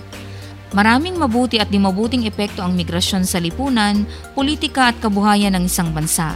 Maraming 0.74 1.22
mabuti 1.22 1.62
at 1.62 1.70
di 1.70 1.78
mabuting 1.78 2.26
epekto 2.26 2.66
ang 2.66 2.74
migrasyon 2.74 3.30
sa 3.30 3.38
lipunan, 3.38 4.10
politika 4.34 4.90
at 4.90 4.98
kabuhayan 4.98 5.54
ng 5.54 5.70
isang 5.70 5.94
bansa. 5.94 6.34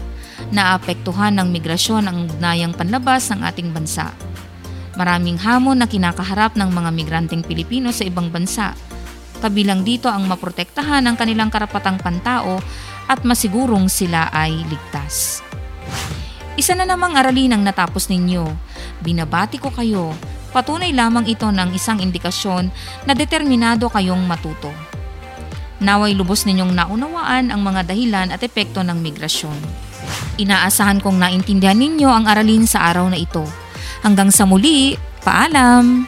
Naapektuhan 0.54 1.34
ng 1.42 1.50
migrasyon 1.50 2.06
ang 2.06 2.30
ugnayang 2.30 2.78
panlabas 2.78 3.34
ng 3.34 3.42
ating 3.42 3.74
bansa. 3.74 4.14
Maraming 4.96 5.36
hamon 5.44 5.84
na 5.84 5.88
kinakaharap 5.88 6.56
ng 6.56 6.72
mga 6.72 6.90
migranteng 6.96 7.44
Pilipino 7.44 7.92
sa 7.92 8.08
ibang 8.08 8.32
bansa. 8.32 8.72
Kabilang 9.44 9.84
dito 9.84 10.08
ang 10.08 10.24
maprotektahan 10.32 11.04
ang 11.04 11.20
kanilang 11.20 11.52
karapatang 11.52 12.00
pantao 12.00 12.64
at 13.06 13.22
masigurong 13.28 13.92
sila 13.92 14.32
ay 14.32 14.56
ligtas. 14.72 15.44
Isa 16.56 16.72
na 16.72 16.88
namang 16.88 17.20
aralin 17.20 17.52
ang 17.52 17.64
natapos 17.68 18.08
ninyo. 18.08 18.48
Binabati 19.04 19.60
ko 19.60 19.76
kayo. 19.76 20.16
Patunay 20.56 20.96
lamang 20.96 21.28
ito 21.28 21.52
ng 21.52 21.76
isang 21.76 22.00
indikasyon 22.00 22.72
na 23.04 23.12
determinado 23.12 23.92
kayong 23.92 24.24
matuto. 24.24 24.72
Naway 25.84 26.16
lubos 26.16 26.48
ninyong 26.48 26.72
naunawaan 26.72 27.52
ang 27.52 27.60
mga 27.60 27.92
dahilan 27.92 28.32
at 28.32 28.40
epekto 28.40 28.80
ng 28.80 28.96
migrasyon. 29.04 29.60
Inaasahan 30.40 31.04
kong 31.04 31.20
naintindihan 31.20 31.76
ninyo 31.76 32.08
ang 32.08 32.32
aralin 32.32 32.64
sa 32.64 32.88
araw 32.88 33.12
na 33.12 33.20
ito. 33.20 33.44
Hanggang 34.06 34.30
sa 34.30 34.46
muli, 34.46 34.94
paalam! 35.26 36.06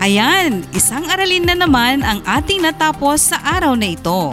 Ayan, 0.00 0.64
isang 0.72 1.04
aralin 1.04 1.44
na 1.44 1.52
naman 1.52 2.00
ang 2.00 2.24
ating 2.24 2.64
natapos 2.64 3.28
sa 3.28 3.44
araw 3.44 3.76
na 3.76 3.92
ito. 3.92 4.32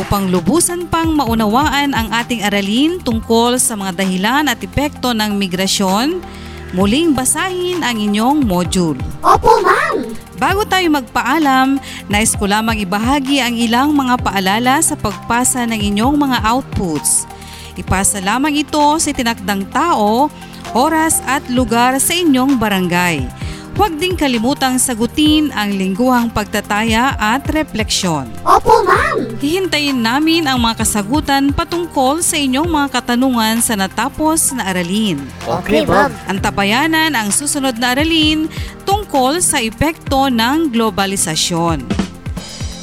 Upang 0.00 0.32
lubusan 0.32 0.88
pang 0.88 1.12
maunawaan 1.12 1.92
ang 1.92 2.08
ating 2.08 2.40
aralin 2.40 2.96
tungkol 3.04 3.60
sa 3.60 3.76
mga 3.76 4.00
dahilan 4.00 4.48
at 4.48 4.56
epekto 4.64 5.12
ng 5.12 5.36
migrasyon, 5.36 6.24
muling 6.72 7.12
basahin 7.12 7.84
ang 7.84 8.00
inyong 8.00 8.40
module. 8.40 8.96
Opo, 9.20 9.60
ma'am! 9.60 10.08
Bago 10.40 10.64
tayo 10.64 10.88
magpaalam, 10.88 11.76
nais 12.08 12.32
ko 12.32 12.48
lamang 12.48 12.80
ibahagi 12.80 13.44
ang 13.44 13.52
ilang 13.52 13.92
mga 13.92 14.24
paalala 14.24 14.80
sa 14.80 14.96
pagpasa 14.96 15.68
ng 15.68 15.76
inyong 15.92 16.16
mga 16.16 16.48
outputs. 16.48 17.28
Ipasa 17.76 18.24
lamang 18.24 18.56
ito 18.56 18.80
sa 18.96 19.12
tinakdang 19.12 19.68
tao, 19.68 20.32
oras 20.72 21.20
at 21.28 21.44
lugar 21.52 22.00
sa 22.00 22.16
inyong 22.16 22.56
barangay. 22.56 23.39
Huwag 23.78 23.96
ding 23.96 24.18
kalimutang 24.18 24.76
sagutin 24.82 25.54
ang 25.54 25.72
lingguhang 25.72 26.30
pagtataya 26.34 27.14
at 27.16 27.46
refleksyon. 27.50 28.26
Opo, 28.42 28.82
ma'am! 28.82 29.38
Hihintayin 29.40 30.02
namin 30.02 30.44
ang 30.50 30.58
mga 30.60 30.84
kasagutan 30.84 31.54
patungkol 31.54 32.20
sa 32.20 32.36
inyong 32.36 32.68
mga 32.68 32.88
katanungan 33.00 33.62
sa 33.62 33.78
natapos 33.78 34.52
na 34.52 34.68
aralin. 34.68 35.22
Okay, 35.46 35.86
ma'am. 35.86 36.10
Antabayanan 36.28 37.14
ang 37.14 37.30
susunod 37.30 37.78
na 37.78 37.94
aralin 37.94 38.50
tungkol 38.84 39.38
sa 39.38 39.62
epekto 39.62 40.28
ng 40.28 40.74
globalisasyon. 40.74 41.86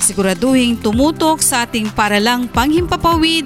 Siguraduhin 0.08 0.80
tumutok 0.80 1.44
sa 1.44 1.68
ating 1.68 1.92
paralang 1.92 2.48
panghimpapawid 2.48 3.44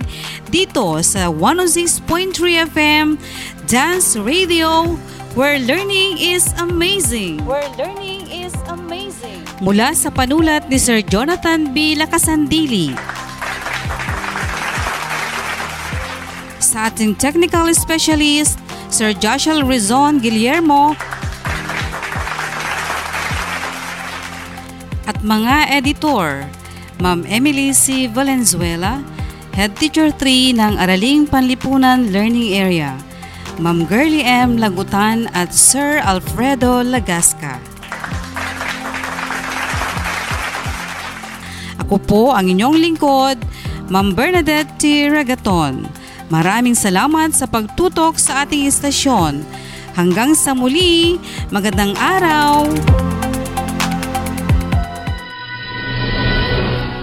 dito 0.54 1.01
sa 1.01 1.25
106.3 1.25 2.69
FM 2.69 3.17
Dance 3.65 4.13
Radio 4.21 4.93
where 5.36 5.60
learning 5.60 6.20
is 6.20 6.52
amazing. 6.60 7.39
Where 7.48 7.63
learning 7.80 8.28
is 8.28 8.52
amazing. 8.67 9.39
Mula 9.63 9.96
sa 9.96 10.12
panulat 10.12 10.67
ni 10.67 10.76
Sir 10.76 11.00
Jonathan 11.00 11.72
B. 11.72 11.96
Lacasandili. 11.96 12.91
Sa 16.60 16.91
ating 16.91 17.15
technical 17.15 17.72
specialist, 17.72 18.60
Sir 18.91 19.15
Joshua 19.15 19.63
Rizon 19.63 20.20
Guillermo 20.20 21.00
at 25.08 25.15
mga 25.24 25.72
editor, 25.72 26.44
Ma'am 27.00 27.24
Emily 27.28 27.72
C. 27.72 28.08
Valenzuela, 28.12 29.00
Head 29.56 29.80
Teacher 29.80 30.12
3 30.12 30.60
ng 30.60 30.74
Araling 30.80 31.28
Panlipunan 31.28 32.12
Learning 32.12 32.56
Area, 32.56 32.96
Ma'am 33.59 33.83
Girlie 33.83 34.23
M. 34.23 34.55
Lagutan 34.55 35.27
at 35.35 35.51
Sir 35.51 35.99
Alfredo 35.99 36.79
Lagasca. 36.85 37.59
Ako 41.83 41.99
po 41.99 42.31
ang 42.31 42.47
inyong 42.47 42.79
lingkod, 42.79 43.35
Ma'am 43.91 44.15
Bernadette 44.15 44.71
T. 44.79 45.11
Ragaton. 45.11 45.83
Maraming 46.31 46.77
salamat 46.77 47.35
sa 47.35 47.43
pagtutok 47.43 48.15
sa 48.15 48.47
ating 48.47 48.71
istasyon. 48.71 49.43
Hanggang 49.99 50.31
sa 50.31 50.55
muli, 50.55 51.19
magandang 51.51 51.91
araw! 51.99 52.63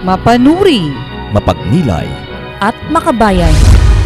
Mapanuri 0.01 0.89
Mapagnilay. 1.29 2.09
at 2.57 2.73
makabayan. 2.89 3.68